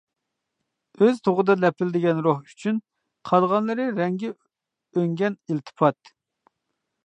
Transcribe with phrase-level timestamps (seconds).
[1.03, 2.81] ئۆز تۇغىدا لەپىلدىگەن روھ ئۈچۈن،
[3.31, 6.15] قالغانلىرى رەڭگى ئۆڭگەن ئىلتىپات.